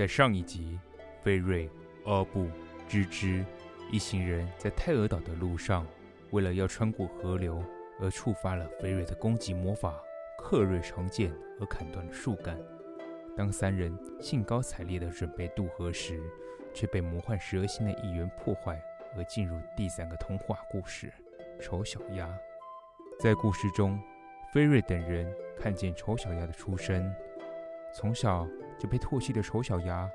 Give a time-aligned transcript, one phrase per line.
[0.00, 0.80] 在上一集，
[1.20, 1.68] 菲瑞、
[2.06, 2.48] 阿布、
[2.88, 3.44] 芝芝
[3.92, 5.86] 一行人在泰尔岛的路上，
[6.30, 7.62] 为了要穿过河流，
[8.00, 9.94] 而触发了菲瑞的攻击魔法
[10.38, 12.58] 克瑞长剑，而砍断了树干。
[13.36, 16.18] 当三人兴高采烈地准备渡河时，
[16.72, 18.82] 却被魔幻十二星的一员破坏，
[19.18, 21.12] 而进入第三个童话故事——
[21.60, 22.26] 丑小鸭。
[23.18, 24.00] 在故事中，
[24.50, 27.14] 菲瑞等人看见丑小鸭的出生，
[27.92, 28.48] 从小。
[28.78, 30.10] 就被唾弃的丑小鸭，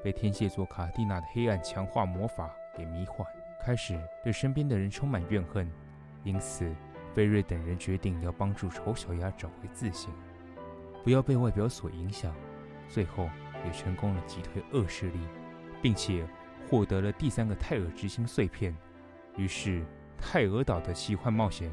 [0.00, 3.26] 被天蝎座卡蒂娜的黑暗强化魔法给迷幻，
[3.60, 5.68] 开始对身边的人充满怨恨。
[6.22, 6.72] 因此，
[7.12, 10.14] 菲瑞等人决定要帮助丑小鸭找回自信，
[11.02, 12.32] 不要被外表所影响。
[12.86, 13.28] 最后，
[13.66, 15.18] 也成功了击退恶势力，
[15.82, 16.24] 并且
[16.70, 18.72] 获得了第三个泰尔之心碎片。
[19.36, 19.84] 于是，
[20.16, 21.68] 泰尔岛的奇幻冒险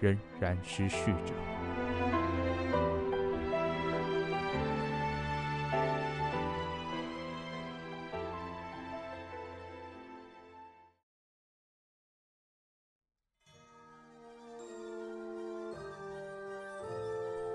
[0.00, 1.51] 仍然持续着。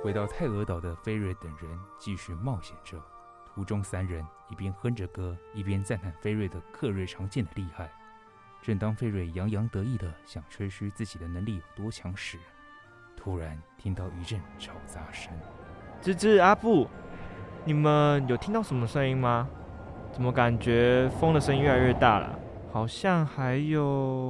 [0.07, 2.97] 回到泰俄岛的菲瑞等人继续冒险着，
[3.53, 7.91] 途中三人一边哼着歌，一边赞叹菲瑞的克瑞长剑的厉害。
[8.61, 12.37] 正当菲瑞洋洋得意地想吹嘘自己的能力有多强时，
[13.17, 15.29] 突然听到一阵嘈杂声。
[15.99, 16.87] 芝芝、阿布，
[17.65, 19.45] 你们有听到什么声音吗？
[20.13, 22.39] 怎么感觉风的声音越来越大了？
[22.71, 23.83] 好像还有……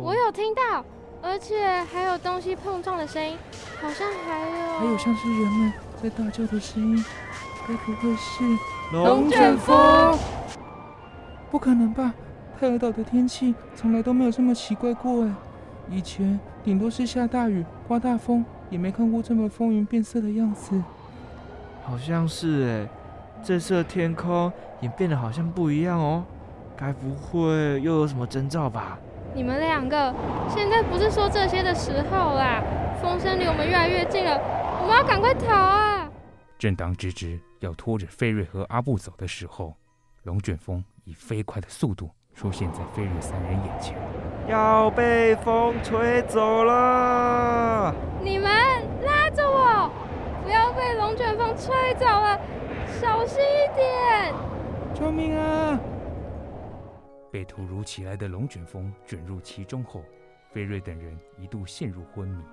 [0.04, 0.84] 我有听到。
[1.28, 3.38] 而且还有东西碰撞的声音，
[3.82, 4.80] 好像还有……
[4.80, 7.06] 还有像是人们在大叫的声音，
[7.68, 8.44] 该不会是
[8.94, 10.18] 龙卷风？
[11.52, 12.14] 不可能吧！
[12.58, 15.32] 泰尔岛的天气从来都没有这么奇怪过哎，
[15.92, 20.82] 以前顶多是下大雨、刮大风，也没看过这么风云变色的样子。
[21.84, 22.88] 好像是哎，
[23.44, 24.50] 这次的天空
[24.80, 26.24] 也变得好像不一样哦，
[26.78, 28.98] 该不会又有什么征兆吧？
[29.34, 30.14] 你们两个
[30.50, 32.64] 现在不是说这些的时候啦！
[33.02, 34.40] 风声离我们越来越近了，
[34.82, 36.10] 我们要赶快逃啊！
[36.58, 39.76] 正当芝芝要拖着菲瑞和阿布走的时候，
[40.24, 43.96] 龙卷风以飞快的速度出现在菲瑞三人眼前，
[44.48, 47.94] 要被风吹走了！
[48.24, 48.50] 你们
[49.06, 49.92] 拉着我，
[50.44, 52.40] 不要被龙卷风吹走了，
[53.00, 54.34] 小心一点！
[54.96, 55.80] 救命啊！
[57.32, 60.04] 被突如其来的龙卷风卷入其中后，
[60.52, 62.44] 菲瑞等人一度陷入昏迷。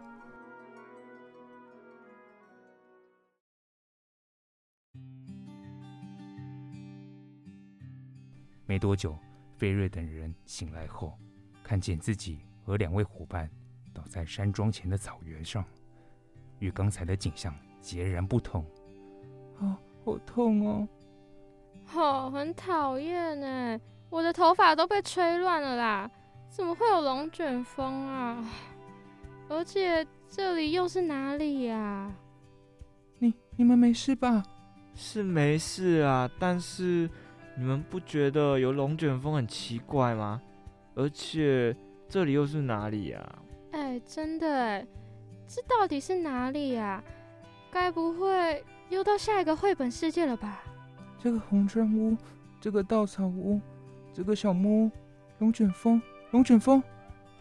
[8.66, 9.16] 没多久，
[9.56, 11.16] 菲瑞等人醒来后，
[11.62, 13.48] 看见自己和两位伙伴
[13.92, 15.64] 倒在山庄前的草原上，
[16.58, 18.64] 与刚才的景象截然不同。
[19.60, 20.88] 啊，好痛哦！
[21.94, 23.80] 哦，很讨厌呢，
[24.14, 26.08] 我的头发都被吹乱了啦！
[26.48, 28.48] 怎么会有龙卷风啊？
[29.48, 32.12] 而且这里又是哪里呀？
[33.18, 34.40] 你你们没事吧？
[34.94, 37.10] 是没事啊，但是
[37.56, 40.40] 你们不觉得有龙卷风很奇怪吗？
[40.94, 41.76] 而且
[42.08, 43.38] 这里又是哪里呀？
[43.72, 44.86] 哎，真的哎，
[45.48, 47.02] 这到底是哪里呀？
[47.68, 50.62] 该不会又到下一个绘本世界了吧？
[51.18, 52.16] 这个红砖屋，
[52.60, 53.60] 这个稻草屋，
[54.14, 54.90] 这个小木屋，
[55.40, 56.00] 龙卷风，
[56.30, 56.80] 龙卷风。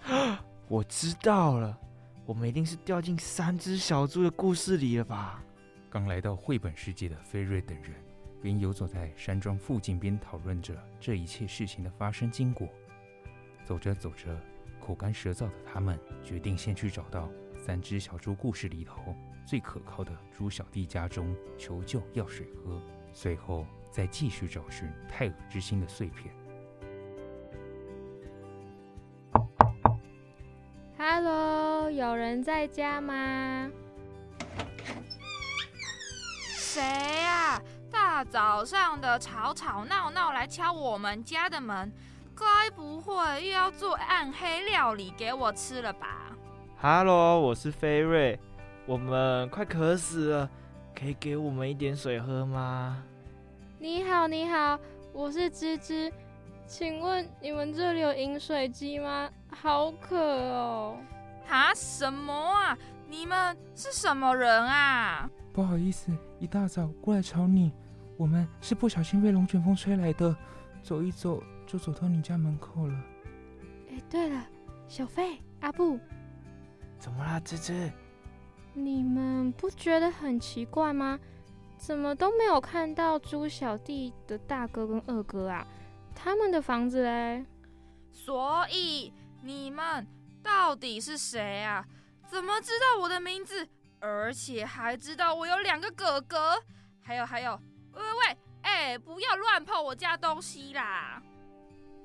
[0.68, 1.78] 我知道了，
[2.25, 5.44] 我们一定是掉进三只小猪的故事里了吧？
[5.88, 7.94] 刚来到绘本世界的菲瑞等人，
[8.42, 12.68] 边游走在山庄附近，边讨论着这一切事情的发生经过。
[13.64, 14.36] 走着走着，
[14.81, 19.16] 口干舌燥的他们决定先去找到三只小猪故事里头
[19.46, 22.81] 最可靠的猪小弟家中求救要水喝，
[23.14, 26.34] 随后再继续找寻泰尔之心的碎片。
[31.95, 33.69] 有人在家吗？
[36.56, 37.62] 谁呀？
[37.92, 41.92] 大早上的吵吵闹闹来敲我们家的门，
[42.36, 43.13] 该不会
[43.45, 46.36] 又要做暗黑料理给我吃了吧
[46.81, 48.39] ？Hello，我是菲瑞，
[48.88, 50.50] 我们快渴死了，
[50.98, 53.04] 可以给我们一点水喝吗？
[53.78, 54.80] 你好，你好，
[55.12, 56.12] 我是芝芝，
[56.66, 59.30] 请问你们这里有饮水机吗？
[59.51, 60.98] 好渴哦！
[61.50, 61.74] 啊？
[61.74, 62.78] 什么啊？
[63.07, 65.30] 你们是什么人啊？
[65.51, 67.72] 不好意思，一大早过来吵你。
[68.18, 70.36] 我们是不小心被龙卷风吹来的，
[70.81, 73.04] 走一走就走到你家门口了。
[73.90, 74.45] 哎，对了，
[74.88, 76.00] 小费、阿布，
[77.00, 77.92] 怎么啦，芝芝？
[78.74, 81.19] 你们不觉得很奇怪吗？
[81.78, 85.68] 怎么都没有看到猪小弟的大哥跟二哥啊？
[86.16, 87.46] 他们的房子嘞？
[88.12, 89.12] 所以
[89.42, 90.07] 你们
[90.44, 91.88] 到底是谁啊？
[92.28, 93.68] 怎么知道我的名字？
[94.00, 96.62] 而且还知道我有两个哥哥，
[97.01, 97.56] 还有还有，
[97.94, 101.24] 喂喂喂，哎，不要乱碰我家东西啦！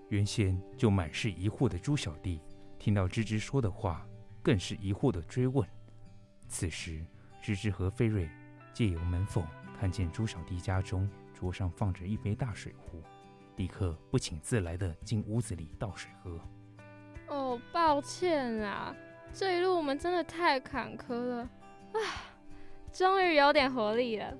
[0.08, 2.40] 原先就满是疑惑的猪小弟，
[2.78, 4.06] 听到芝芝说的话，
[4.42, 5.68] 更是疑惑的追问。
[6.46, 7.04] 此时，
[7.42, 8.30] 芝芝和菲瑞
[8.72, 9.44] 借由门缝
[9.78, 13.02] 看见猪小弟家中桌上放着一杯大水壶，
[13.56, 16.40] 立刻不请自来的进屋子里倒水喝。
[17.28, 18.94] 哦，抱歉啊，
[19.32, 21.42] 这一路我们真的太坎坷了。
[21.92, 21.98] 啊，
[22.92, 24.32] 终于有点活力了。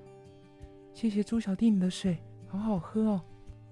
[0.93, 3.21] 谢谢猪小弟你的水，好好喝哦。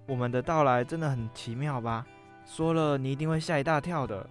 [0.07, 2.05] 我们的到来真的很奇妙吧？
[2.45, 4.29] 说了你一定会吓一大跳的。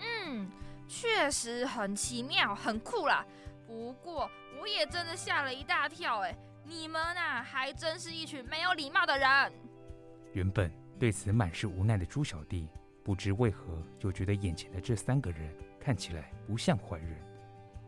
[0.00, 0.50] 嗯，
[0.88, 3.26] 确实很奇妙，很酷啦。
[3.66, 4.30] 不过
[4.60, 6.34] 我也真的吓了一大跳哎！
[6.64, 9.52] 你们啊，还真是一群没有礼貌的人。
[10.32, 12.68] 原本对此满是无奈的猪小弟，
[13.02, 17.16] 不知为何就觉得眼前的这三个人看起来不像坏人，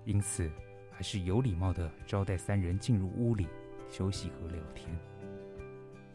[0.05, 0.51] 因此。
[0.95, 3.49] 还是有礼貌地招待三人进入屋里
[3.89, 4.95] 休息和聊天。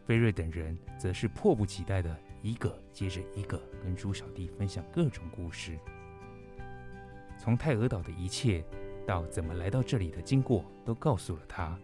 [0.06, 5.76] 菲瑞等人则是迫不及待地一个接着一个跟猪小弟分享各种故事，
[7.36, 8.64] 从泰俄岛的一切
[9.04, 11.76] 到怎么来到这里的经过都告诉了他。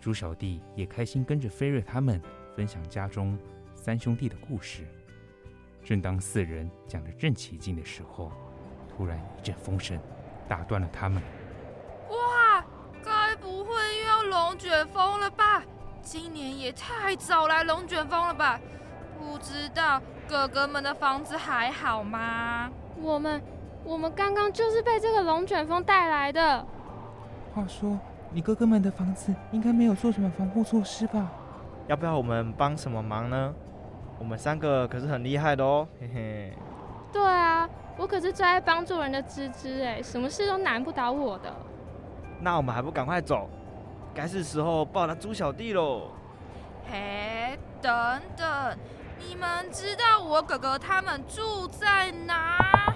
[0.00, 2.22] 猪小弟也开心跟着菲瑞他们
[2.54, 3.36] 分享家中
[3.74, 4.86] 三兄弟的故事。
[5.84, 8.30] 正当四人讲得正起劲的时候，
[8.88, 9.98] 突然一阵风声
[10.48, 11.20] 打断了他们。
[12.10, 12.64] 哇，
[13.04, 15.62] 该不会又要龙卷风了吧？
[16.00, 18.60] 今年也太早来龙卷风了吧？
[19.18, 22.70] 不知道哥哥们的房子还好吗？
[23.00, 23.42] 我们
[23.84, 26.64] 我们刚刚就是被这个龙卷风带来的。
[27.54, 27.98] 话说，
[28.30, 31.30] 你哥哥们的房子应该没有做什么防护措施吧？
[31.88, 33.54] 要不要我们帮什么忙呢？
[34.22, 36.52] 我们三个可是很厉害的哦，嘿嘿。
[37.12, 41.52] 对啊，我可是最爱帮助人的芝芝哎，什么事都难不倒我的。
[42.40, 43.50] 那我们还不赶快走？
[44.14, 46.12] 该是时候报答猪小弟喽！
[46.88, 47.92] 嘿，等
[48.36, 48.78] 等，
[49.28, 52.94] 你们知道我哥哥他们住在哪？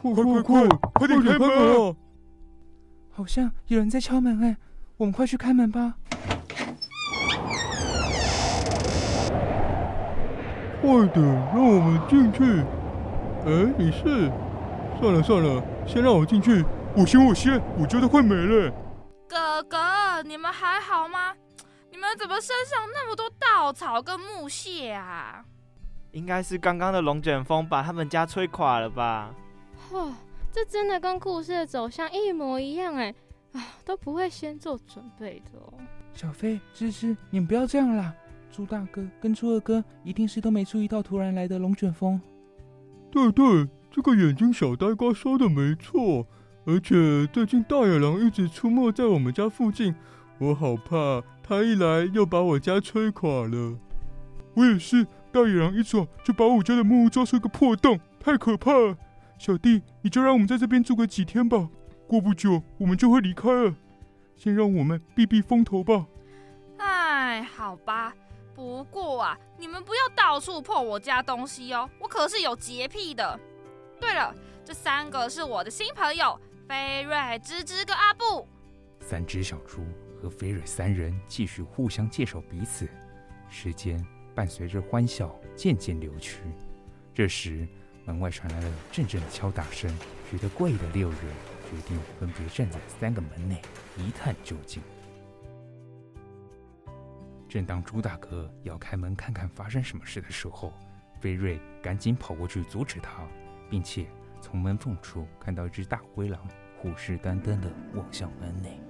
[0.00, 1.94] 快快快快，快点开门啊！
[3.10, 4.56] 好像有人在敲门哎，
[4.96, 5.96] 我们快去开门吧！
[10.84, 11.24] 快点，
[11.54, 12.60] 让我们进去！
[13.46, 14.30] 哎，你是？
[15.00, 16.62] 算了算了，先让我进去。
[16.94, 18.70] 我先我先，我觉得快没了。
[19.26, 21.32] 哥哥，你们还好吗？
[21.90, 25.42] 你们们怎么身上那么多稻草跟木屑啊？
[26.12, 29.34] 应该是刚刚的龙卷风把他们家吹垮了吧？
[29.90, 30.12] 哦，
[30.52, 33.14] 这真的跟故事的走向一模一样哎！
[33.54, 35.72] 啊，都不会先做准备的哦。
[36.12, 38.12] 小飞、芝芝，你们不要这样啦！
[38.54, 42.20] 猪大哥跟猪二哥一定是都没注意到突然来的龙卷风。
[43.10, 46.24] 对对，这个眼睛小呆瓜说的没错，
[46.64, 49.92] 而且最近大野狼一直出没在我们家附近，
[50.38, 53.76] 我好怕他一来又把我家吹垮了。
[54.54, 55.04] 我也是。
[55.32, 58.96] 大野狼一闯就把我家的木屋撞出一个破洞，太可怕了！
[59.36, 61.68] 小弟，你就让我们在这边住个几天吧，
[62.06, 63.74] 过不久我们就会离开了。
[64.36, 66.06] 先让我们避避风头吧。
[66.76, 68.14] 哎，好吧，
[68.54, 73.38] 不过啊，你们不要到处破我家东西哦，我可是有洁癖的。
[74.00, 74.34] 对了，
[74.64, 78.46] 这三个是我的新朋友，飞瑞、芝芝跟阿布。
[79.00, 79.84] 三只小猪
[80.22, 82.88] 和飞瑞三人继续互相介绍彼此，
[83.50, 84.04] 时间。
[84.34, 86.40] 伴随着欢笑渐渐流去，
[87.14, 87.68] 这时
[88.04, 89.96] 门外传来了阵阵敲打声。
[90.28, 91.18] 觉得怪异的六人
[91.70, 93.62] 决定分别站在三个门内
[93.96, 94.82] 一探究竟。
[97.54, 100.72] 正当猪大哥要开门看看发生什么事的时候，
[101.20, 103.22] 飞瑞赶紧跑过去阻止他，
[103.70, 104.08] 并且
[104.40, 106.40] 从门缝处看到一只大灰狼
[106.76, 108.80] 虎视眈眈地望向门内，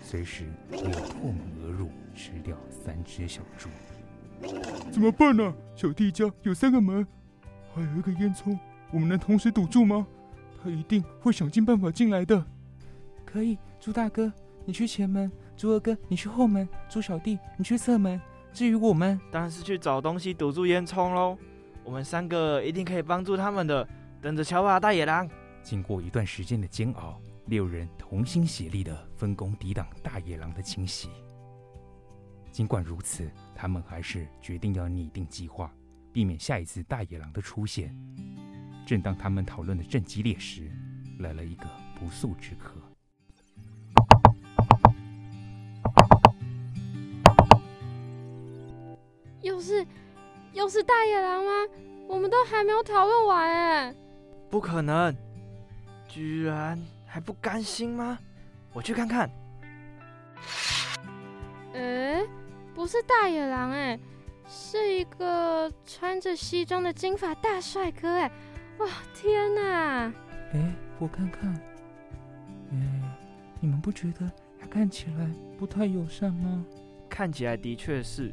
[0.00, 3.68] 随时都要破门而入，吃掉三只小猪。
[4.92, 7.04] 怎么办呢、小弟家有三个门，
[7.74, 8.56] 还有一个烟囱，
[8.92, 10.06] 我们能同时堵住吗？
[10.62, 12.46] 他一定会想尽办法进来的。
[13.26, 14.32] 可以，猪大哥，
[14.64, 18.20] 你去前门；猪二哥，你去后门；猪小弟，你去侧门。
[18.52, 21.38] 至于我们，当然是去找东西堵住烟囱喽。
[21.84, 23.86] 我们三个一定可以帮助他们的。
[24.20, 25.28] 等着瞧吧，大野狼！
[25.62, 31.08] 经过一段时间的煎熬，六人同心协力的分工抵挡大野狼的侵袭。
[32.50, 35.72] 尽管如此，他们还是决定要拟定计划，
[36.12, 37.96] 避免下一次大野狼的出现。
[38.84, 40.70] 正当他们讨论的正激烈时，
[41.20, 41.64] 来了一个
[41.98, 42.81] 不速之客。
[49.42, 49.86] 又是
[50.52, 51.50] 又是大野狼吗？
[52.08, 53.94] 我们都还没有讨论完哎！
[54.50, 55.14] 不可能，
[56.08, 58.18] 居然还不甘心吗？
[58.72, 59.30] 我去看看。
[61.74, 62.24] 哎。
[62.74, 64.00] 不是大野狼哎，
[64.48, 68.32] 是一个穿着西装的金发大帅哥哎！
[68.78, 70.10] 哇，天哪！
[70.54, 71.52] 哎，我看看，
[72.70, 72.76] 哎，
[73.60, 74.20] 你们不觉得
[74.58, 76.64] 他看起来不太友善吗？
[77.10, 78.32] 看起来的确是，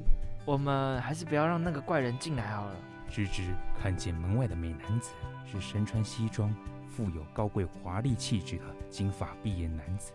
[0.49, 2.75] 我们还是不要让那个怪人进来好了。
[3.07, 5.11] 芝芝看见门外的美男子
[5.45, 6.51] 是身穿西装、
[6.87, 10.11] 富有高贵华丽气质的金发碧眼男子，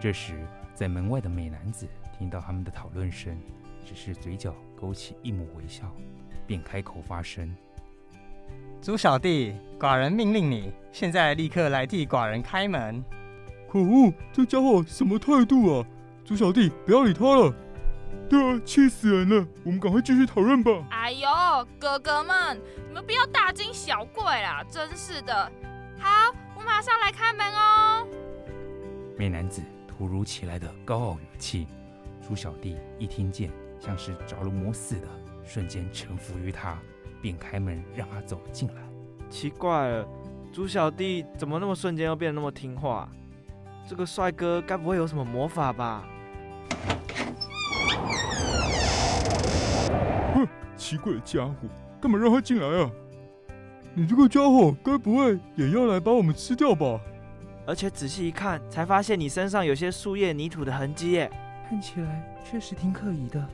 [0.00, 1.86] 这时在门外的美男子。
[2.18, 3.38] 听到他们的讨论声，
[3.84, 5.94] 只是嘴角勾起一抹微笑，
[6.44, 7.54] 便开口发声
[8.82, 13.00] ：“猪小弟，寡人命令你，现在立刻来替寡人开门。”
[13.70, 15.86] 可恶，这家伙什么态度啊！
[16.24, 17.54] 猪小弟，不要理他了。
[18.28, 19.46] 对啊，气死人了！
[19.64, 20.70] 我们赶快继续讨论吧。
[20.90, 21.28] 哎呦，
[21.78, 24.64] 哥哥们，你们不要大惊小怪啦！
[24.68, 25.52] 真是的。
[25.98, 28.06] 好，我马上来开门哦。
[29.16, 31.66] 美男子突如其来的高傲语气。
[32.26, 35.08] 猪小弟一听见，像是着了魔似的，
[35.44, 36.76] 瞬间臣服于他，
[37.22, 38.82] 便开门让他走了进来。
[39.30, 40.08] 奇怪了，
[40.52, 43.08] 猪小弟怎么那么瞬间又变得那么听话？
[43.88, 46.04] 这个帅哥该不会有什么魔法吧？
[50.86, 51.54] 奇怪的家伙，
[52.00, 52.88] 干嘛让他进来啊？
[53.92, 57.00] 你这个家伙该不会也要来把我们吃掉吧？
[57.66, 61.28] 而且仔细一看，才发现你身上有些树叶、泥土的痕迹耶。
[61.68, 63.44] 看起来确实挺可疑的。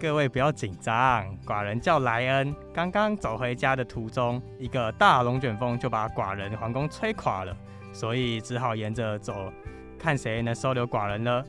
[0.00, 2.54] 各位不要紧张，寡人叫莱恩。
[2.72, 7.54] 刚刚走回家的途中，一个大龙卷风就把寡人皇宫吹垮了，
[7.92, 9.52] 所以只好沿着走，
[9.98, 11.44] 看谁能收留寡人了。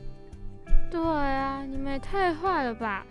[0.90, 3.06] 对啊，你们也太坏了吧！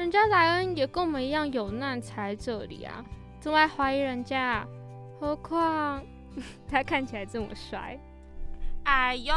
[0.00, 3.04] 人家莱恩也跟我们一样有难才这里啊，
[3.38, 4.66] 怎么还怀疑人家？
[5.20, 6.02] 何况
[6.66, 8.00] 他看起来这么帅。
[8.84, 9.34] 哎呦，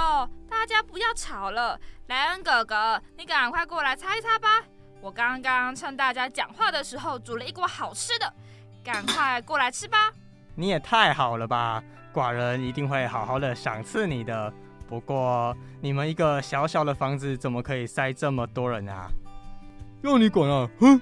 [0.50, 1.78] 大家不要吵了！
[2.08, 4.64] 莱恩哥哥，你赶快过来擦一擦吧。
[5.02, 8.34] 我刚刚趁大家讲话的时候煮了一锅好吃的，
[8.82, 10.14] 赶快过来吃吧。
[10.56, 11.84] 你也太好了吧！
[12.14, 14.52] 寡人一定会好好的赏赐你的。
[14.88, 19.10] 不过，你们一个小小的房子怎么可以塞这么多人啊？
[20.04, 20.70] 要你管啊！
[20.80, 21.00] 哼！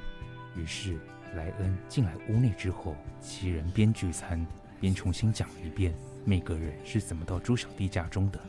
[0.55, 0.95] 于是
[1.35, 4.45] 莱恩进来屋内之后，七人边聚餐
[4.79, 5.91] 边重新讲了一遍。
[6.23, 8.39] 每个人是怎么到猪小弟家中的？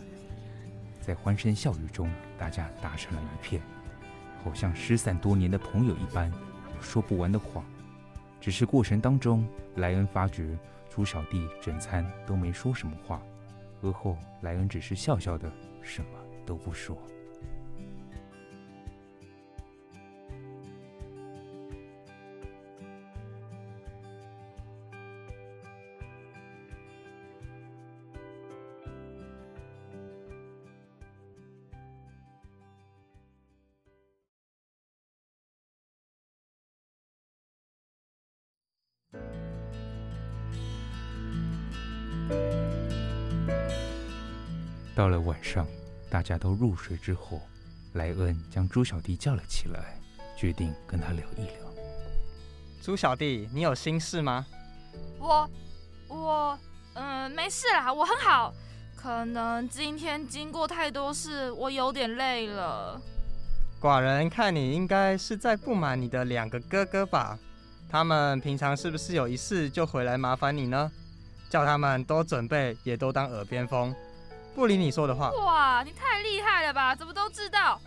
[1.00, 3.62] 在欢声笑语中，大家打成了一片，
[4.44, 7.64] 好像失散多年的朋友一般，有说不完的话。
[8.38, 10.58] 只是过程当中，莱恩发觉
[10.90, 13.22] 猪小弟整餐都没说什么话，
[13.80, 16.10] 而后莱恩只是笑笑的，什么
[16.44, 16.94] 都不说。
[44.94, 45.66] 到了晚上，
[46.10, 47.40] 大家都入睡之后，
[47.94, 49.98] 莱恩将猪小弟叫了起来，
[50.36, 51.54] 决定跟他聊一聊。
[52.82, 54.44] 猪小弟，你有心事吗？
[55.18, 55.50] 我，
[56.08, 56.58] 我，
[56.94, 58.52] 嗯、呃，没事啦，我很好。
[58.94, 63.00] 可能今天经过太多事，我有点累了。
[63.80, 67.38] 寡人看你应该是在不满你的两个哥哥吧？
[67.92, 70.90] 他们平常是不是有一事就回来麻烦你呢？
[71.50, 73.94] 叫他们都准备，也都当耳边风。
[74.54, 75.30] 不理你说的话。
[75.32, 76.96] 哇，你太厉害了吧？
[76.96, 77.78] 怎么都知道？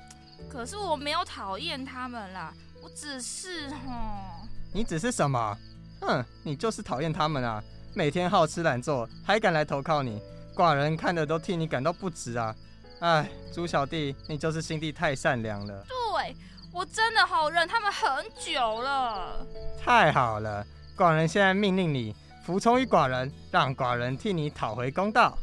[0.48, 4.48] 可是我没有讨厌他们啦，我只是哼。
[4.72, 5.58] 你只是什么？
[6.02, 7.64] 哼，你就是讨厌他们啊！
[7.96, 10.22] 每天好吃懒做，还敢来投靠你，
[10.54, 12.56] 寡人看的都替你感到不值啊！
[13.00, 15.84] 哎，猪小弟，你就是心地太善良了。
[15.88, 16.36] 对，
[16.76, 19.48] 我真的好忍他们很久了。
[19.82, 20.62] 太好了，
[20.98, 22.14] 寡人现在命令你
[22.46, 25.38] 服从于寡人，让寡人替你讨回公道。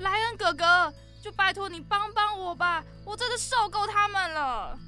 [0.00, 4.78] 莱恩哥哥，就拜托你帮帮我吧，我真的受够他们了。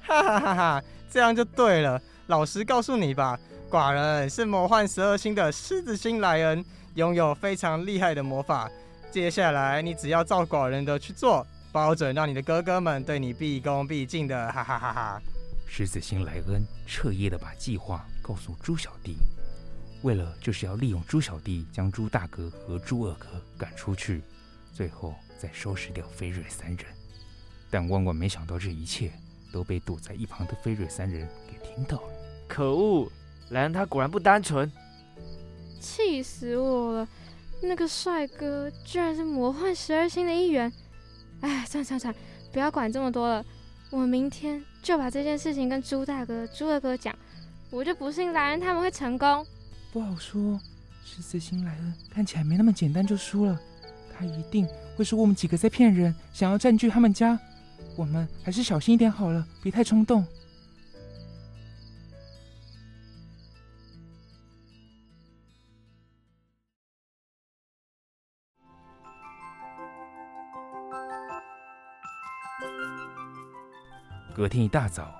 [0.00, 2.00] 哈哈哈哈，这样就对了。
[2.28, 3.38] 老实告诉你吧，
[3.70, 8.70] 寡人是魔幻十二星的狮子星莱恩，拥有非常厉害的魔法。
[9.10, 14.52] 接下来你只要照寡人的去做，保准让你的哥哥们对你毕恭毕敬的。
[14.52, 15.22] 哈哈哈哈。
[15.66, 19.16] 狮子星莱恩彻夜的把计划告诉猪小弟，
[20.02, 23.26] 为了就是要利用猪小弟将猪大哥和猪二哥
[23.58, 24.22] 赶出去。
[24.72, 26.86] 最后再收拾掉菲瑞三人，
[27.72, 29.10] 但万万没想到，这一切
[29.52, 32.08] 都被躲在一旁的菲瑞三人给听到了。
[32.46, 33.10] 可恶，
[33.50, 34.70] 莱恩他果然不单纯，
[35.80, 37.08] 气死我了！
[37.60, 40.72] 那个帅哥居然是魔幻十二星的一员。
[41.40, 42.14] 哎，算算算，
[42.52, 43.44] 不要管这么多了，
[43.90, 47.14] 我明天就把这件事情跟朱大哥、朱二哥讲。
[47.70, 49.44] 我就不信莱恩他们会成功。
[49.92, 50.60] 不好说，
[51.04, 53.60] 狮子星莱恩看起来没那么简单就输了。
[54.16, 54.66] 他一定
[54.96, 57.38] 会说我们几个在骗人，想要占据他们家。
[57.96, 60.24] 我们还是小心一点好了，别太冲动。
[74.34, 75.14] 隔天一大早，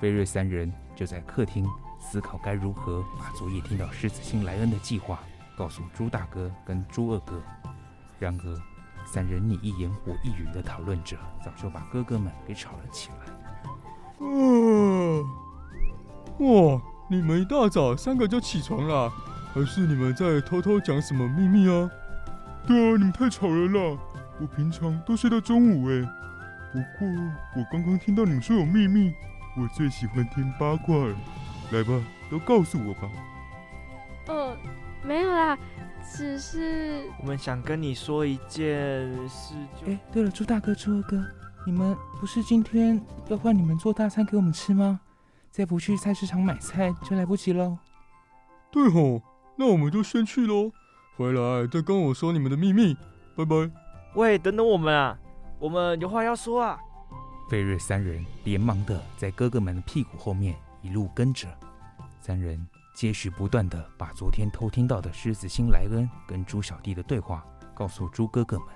[0.00, 1.66] 菲瑞三人就在客厅
[1.98, 5.18] 思考该如何把昨夜听到狮子星莱恩的计划
[5.56, 7.42] 告诉猪大哥跟猪二哥。
[8.20, 8.62] 然而，
[9.04, 13.32] 三人你一言我一语的讨论着，早就把哥哥们给吵了起来。
[14.20, 15.24] 嗯，
[16.38, 16.80] 哇！
[17.08, 19.12] 你们一大早三个就起床了，
[19.52, 21.90] 还是你们在偷偷讲什么秘密啊？
[22.68, 23.98] 对啊，你们太吵人了！
[24.40, 26.08] 我平常都睡到中午哎。
[26.72, 27.08] 不过
[27.56, 29.12] 我刚刚听到你们说有秘密，
[29.56, 31.16] 我最喜欢听八卦了。
[31.72, 33.10] 来吧，都告诉我吧。
[34.26, 34.56] 呃，
[35.02, 35.58] 没有啦。
[36.02, 38.66] 只是我们想跟你说一件
[39.28, 41.22] 事就，哎，对了，猪大哥、猪二哥，
[41.66, 44.98] 你们不是今天要换你们做大餐给我们吃吗？
[45.50, 47.76] 再不去菜市场买菜就来不及喽。
[48.70, 49.20] 对吼，
[49.56, 50.72] 那我们就先去喽，
[51.16, 52.96] 回来再跟我说你们的秘密。
[53.36, 53.70] 拜拜。
[54.14, 55.18] 喂，等等我们啊，
[55.60, 56.80] 我们有话要说啊。
[57.50, 61.46] 菲瑞三人连忙的在哥哥们的屁股后面一路跟着，
[62.20, 62.66] 三人。
[62.92, 67.42] 接续不断的把昨天偷听到的狮子星莱恩跟猪小弟的对话
[67.72, 68.68] 告诉猪哥哥们。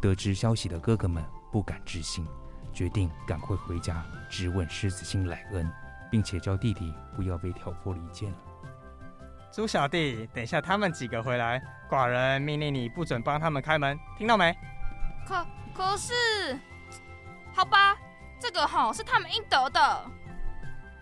[0.00, 2.26] 得知消息的哥哥们不敢置信，
[2.72, 5.70] 决定赶快回家质问狮子星莱恩，
[6.10, 8.38] 并且叫弟弟不要被挑拨离间了。
[9.52, 14.52] 猪小弟，等一下他们几个回来，寡人命令你不准帮他们开门，听到没？
[15.26, 16.58] 可可是，
[17.54, 17.96] 好吧，
[18.40, 20.04] 这个吼是他们应得的。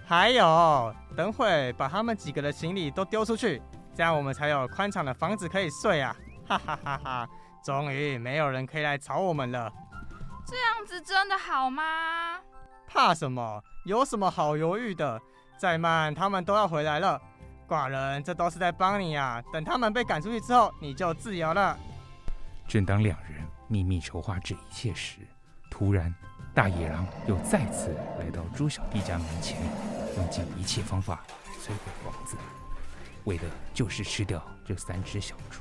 [0.06, 3.62] 还有，等会把他们几个的行李都丢出去，
[3.94, 6.14] 这样我们才有宽敞的房子可以睡啊！
[6.48, 7.28] 哈哈哈哈！
[7.64, 9.72] 终于没有人可以来吵我们了。
[10.44, 12.40] 这样子真的好吗？
[12.86, 13.62] 怕什么？
[13.86, 15.20] 有什么好犹豫的？
[15.56, 17.20] 再慢，他们都要回来了。
[17.68, 19.42] 寡人这都是在帮你啊！
[19.52, 21.78] 等他们被赶出去之后，你就自由了。
[22.72, 25.18] 正当两人秘密筹划这一切时，
[25.70, 26.10] 突然
[26.54, 29.60] 大野狼又再次来到猪小弟家门前，
[30.16, 31.22] 用尽一切方法
[31.62, 32.34] 摧毁房子，
[33.24, 35.60] 为的就是吃掉这三只小猪。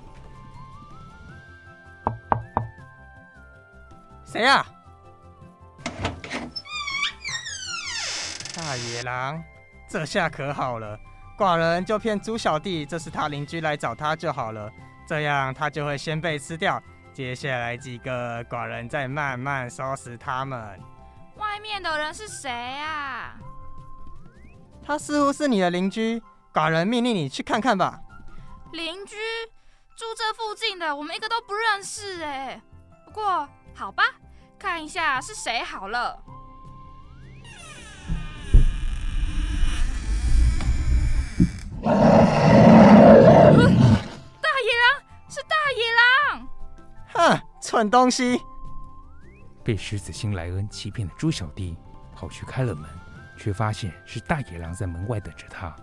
[4.23, 4.65] 谁呀？
[8.55, 9.43] 大野狼，
[9.89, 10.97] 这下可好了，
[11.37, 14.71] 寡人就骗猪小弟这是他邻居来找他就好了，
[15.05, 16.81] 这样他就会先被吃掉。
[17.13, 20.79] 接下来几个寡人再慢慢收拾他们。
[21.35, 23.35] 外面的人是谁啊？
[24.83, 26.21] 他似乎是你的邻居，
[26.53, 27.99] 寡人命令你去看看吧。
[28.71, 29.15] 邻居
[29.95, 32.61] 住这附近的，我们一个都不认识哎。
[33.05, 34.03] 不过好吧，
[34.57, 36.17] 看一下是谁好了。
[47.81, 48.39] 蠢东西！
[49.63, 51.75] 被狮子星莱恩欺骗的猪小弟
[52.13, 52.87] 跑去开了门，
[53.39, 55.75] 却发现是大野狼在门外等着他。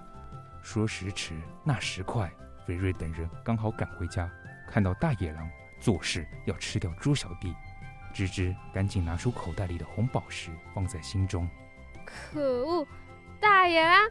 [0.63, 1.35] 说时迟，
[1.65, 2.31] 那时快，
[2.65, 4.31] 菲瑞等人刚好赶回家，
[4.71, 7.53] 看到大野狼做事要吃掉猪小弟，
[8.15, 11.51] 芝芝赶紧拿出口袋里的红宝石放在心中。
[12.07, 12.87] 可恶！
[13.41, 14.09] 大野狼，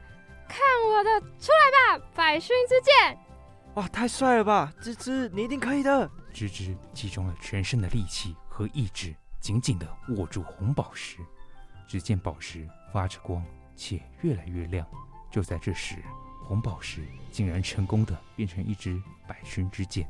[0.49, 3.17] 看我的，出来吧，百勋之剑！
[3.75, 4.73] 哇，太帅了吧！
[4.81, 6.09] 芝芝，你一定可以的。
[6.37, 11.17] 吱吱集中了全身的力气和意志，紧紧地握住红宝石。
[11.87, 13.43] 只见宝石发着光，
[13.75, 14.85] 且越来越亮。
[15.31, 15.95] 就在这时，
[16.43, 20.07] 红宝石竟然成功地变成一支百勋之箭。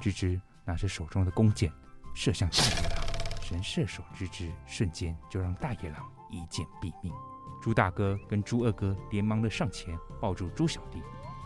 [0.00, 1.72] 吱吱拿着手中的弓箭，
[2.14, 3.02] 射向大野狼。
[3.42, 7.12] 神射手吱吱瞬间就让大野狼一箭毙命。
[7.60, 11.02] 猪大哥跟猪二哥连忙的上前抱住猪小弟。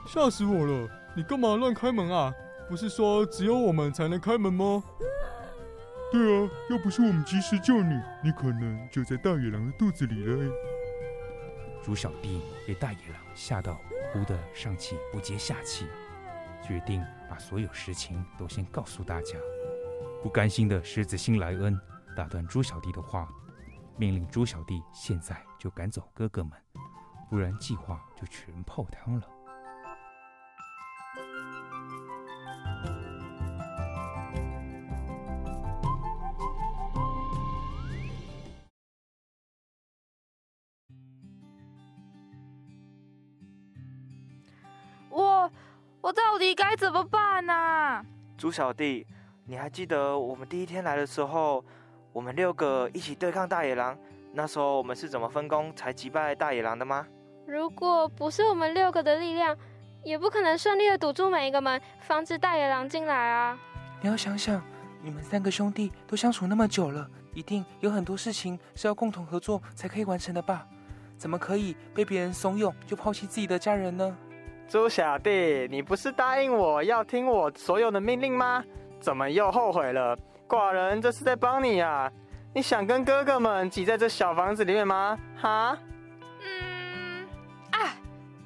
[0.06, 0.88] 吓死我了！
[1.16, 2.30] 你干嘛乱开门啊？
[2.68, 4.83] 不是说只有我们才能开门吗？
[6.11, 10.52] 对啊，要不是我们及时救你，你可能就在大野狼的肚子里了。
[11.83, 13.81] 猪小弟被大野狼吓到，
[14.12, 15.87] 哭得上气不接下气，
[16.66, 19.37] 决定把所有实情都先告诉大家。
[20.22, 21.79] 不甘心的狮子星莱恩
[22.16, 23.29] 打断猪小弟的话，
[23.96, 26.52] 命令猪小弟现在就赶走哥哥们，
[27.31, 29.36] 不然计划就全泡汤了。
[46.87, 48.01] 怎么办呢？
[48.38, 49.05] 猪小弟，
[49.44, 51.64] 你还记得我们第一天来的时候，
[52.12, 53.99] 我们六个一起对抗大野狼，
[54.33, 57.05] 那时候我们是怎么分工才击败大野狼的吗？
[57.44, 59.57] 如果不是我们六个的力量，
[60.05, 63.59] 也不可能顺利的堵住每一个门，防止大野狼进来啊！
[64.01, 64.62] 你要想想，
[65.03, 70.64] 你们三个兄弟都相处那么久了，一定有很多事情是要共同合作才可以完成的吧？
[71.18, 74.16] 怎么可以被别人怂恿就抛弃自己的家人呢？
[74.68, 78.64] 猪小弟，你不是答应我要听我所有的命令吗？
[79.00, 80.16] 怎么又后悔了？
[80.48, 82.11] 寡人这是在帮你啊！
[82.55, 85.18] 你想跟哥哥们挤在这小房子里面吗？
[85.40, 85.79] 哈？
[86.42, 87.26] 嗯，
[87.70, 87.94] 啊，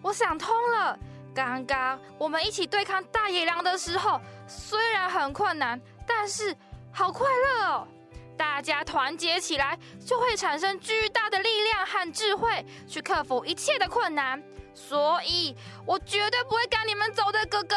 [0.02, 0.98] 我想通了。
[1.32, 6.54] 刚刚我们一起对抗大野狼的时候，虽然很困难，但是
[6.92, 7.88] 好快乐哦！
[8.40, 14.42] 大家团结起来，就会产生巨大的力量和智慧，去克服一切的困难。
[14.72, 17.76] 所以，我绝对不会赶你们走的，哥哥。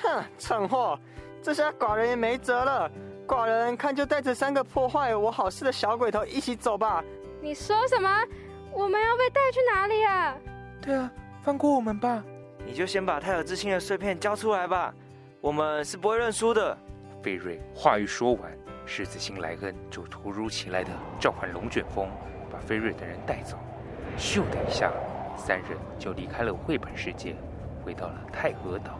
[0.00, 0.98] 哼，蠢货，
[1.42, 2.90] 这下寡人也没辙了。
[3.26, 7.04] 寡人看就带着三个破坏我好事的小鬼头一起走吧。
[7.42, 8.24] 你说什么？
[8.72, 10.34] 我们要被带去哪里啊？
[10.80, 11.10] 对啊，
[11.42, 12.24] 放过我们吧。
[12.64, 14.94] 你就先把泰尔之心的碎片交出来吧，
[15.42, 16.78] 我们是不会认输的。
[17.22, 22.08] 菲瑞话一说完，狮子星莱恩就突如其来的召唤龙卷风，
[22.50, 23.58] 把菲瑞等人带走。
[24.16, 24.90] 咻的一下。
[25.36, 27.36] 三人就离开了绘本世界，
[27.84, 28.98] 回到了泰俄岛。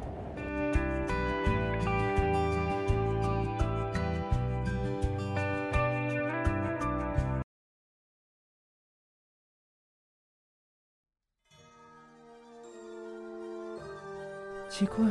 [14.69, 15.05] 奇怪，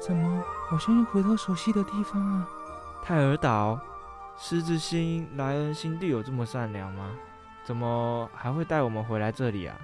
[0.00, 2.48] 怎么好像又回到熟悉的地方啊？
[3.02, 3.76] 泰尔岛，
[4.40, 7.10] 狮子星莱恩心地有这么善良吗？
[7.64, 9.76] 怎么还会带我们回来这里啊？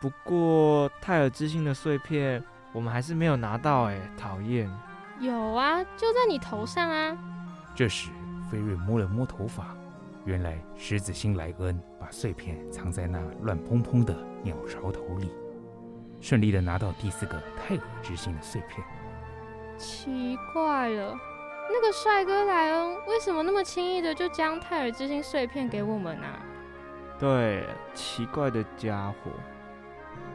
[0.00, 4.68] 不过泰尔之星的碎片，我们还是没有拿到哎，讨厌！
[5.20, 7.16] 有啊，就在你头上啊！
[7.72, 8.10] 这时，
[8.50, 9.76] 菲瑞摸了摸头发，
[10.24, 15.30] 原来狮子星莱恩把碎片藏在那乱蓬蓬的鸟巢头里，
[16.20, 18.84] 顺利的拿到第四个泰尔之星的碎片。
[19.78, 21.16] 奇怪了，
[21.72, 26.44] 那个帅哥莱恩为什么那么轻易的就将泰尔之心碎片给我们呢、啊？
[27.18, 29.30] 对，奇怪的家伙。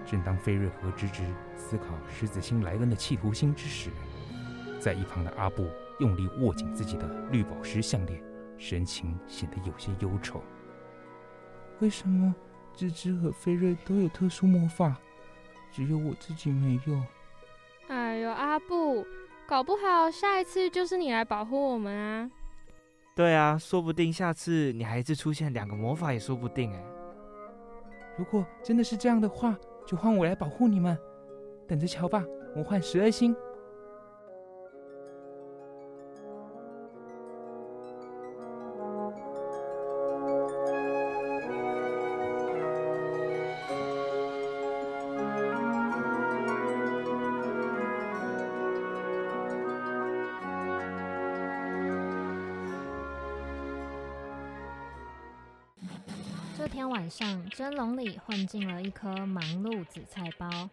[0.05, 1.21] 正当菲瑞和芝芝
[1.55, 3.91] 思考狮子星莱恩的企图心之时，
[4.79, 5.69] 在一旁的阿布
[5.99, 8.23] 用力握紧自己的绿宝石项链，
[8.57, 10.41] 神情显得有些忧愁。
[11.79, 12.33] 为什么
[12.73, 14.95] 芝芝和菲瑞都有特殊魔法，
[15.71, 17.03] 只有我自己没有？
[17.89, 19.05] 哎呦，阿布，
[19.47, 22.29] 搞不好下一次就是你来保护我们啊！
[23.15, 26.83] 对啊，说不定下次你还是出现两个魔法也说不定哎。
[28.17, 30.97] 如果真的是这样的话，就换我来保护你们，
[31.65, 32.25] 等着瞧吧！
[32.55, 33.33] 魔幻十二星。
[57.09, 60.69] 上，蒸笼里混进了一颗忙碌紫菜包。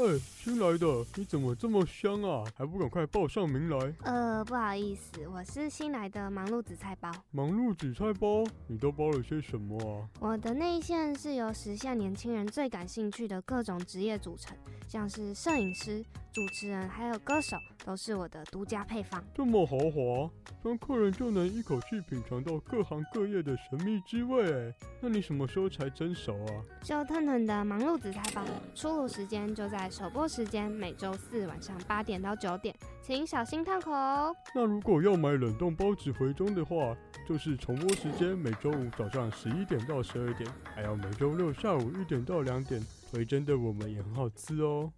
[0.00, 2.42] 哎，新来的，你怎么这么香啊？
[2.56, 3.94] 还不赶快报上名来？
[4.04, 7.12] 呃，不好意思，我是新来的忙碌紫菜包。
[7.30, 10.08] 忙碌紫菜包，你都包了些什么啊？
[10.18, 14.56] 我的内线是由时下年轻人最感兴趣的各种职业组成，
[14.88, 19.22] 像是摄影师、主持人还有歌手，都是我的独家配方。
[19.34, 20.30] 这么豪华，
[20.62, 24.72] 让客人就能一口气品尝到各行各业的神秘滋味。
[24.98, 26.52] 那你什么时候才蒸熟啊？
[26.82, 28.42] 就腾腾的忙碌紫菜包，
[28.74, 32.72] 出炉时间就在首播时间，每周四晚上八点到九点，
[33.02, 34.32] 请小心烫口哦。
[34.54, 44.92] 那如果要买冷冻包子回中的话，就是重播时间每周五早上十一点到十二点，还要每周六下午一点到两点，回真的我们也很好吃哦。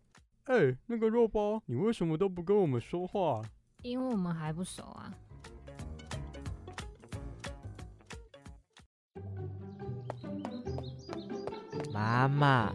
[0.45, 3.41] 哎、欸，那个肉包，你为什么都不跟我们说话？
[3.81, 5.11] 因为我们还不熟啊。
[11.93, 12.75] 妈妈。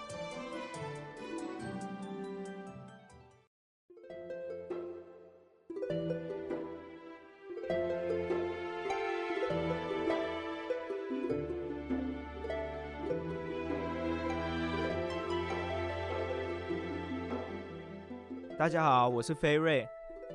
[18.61, 19.89] 大家好，我是菲瑞。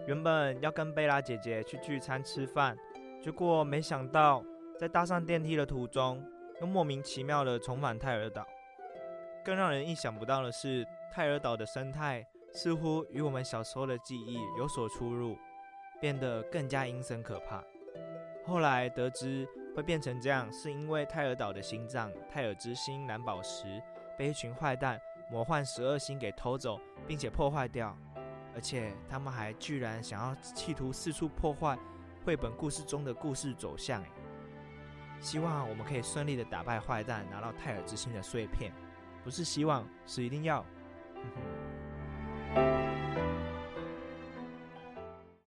[0.05, 2.77] 原本要跟贝拉姐姐去聚餐吃饭，
[3.23, 4.43] 结果没想到
[4.77, 6.21] 在搭上电梯的途中，
[6.61, 8.45] 又莫名其妙的重返泰尔岛。
[9.45, 15.39] 更让人意想不到的是，泰尔岛的生态似乎与我们小时候的记忆有所出入，
[16.01, 17.63] 变得更加阴森可怕。
[18.45, 23.81] 后来得知会变成这样，是因为泰尔岛的心脏——泰尔之心蓝宝石，
[24.19, 27.97] 被一群坏蛋魔幻十二星给偷走，并且破坏掉。
[28.57, 31.79] 而且他们还居然想要企图四处破坏
[32.25, 34.11] 绘本故事中的故事走向，哎，
[35.21, 38.73] 希望我们可以顺利的打败坏蛋，拿到泰尔之心的碎片，
[39.23, 40.65] 不是希望，是一定要。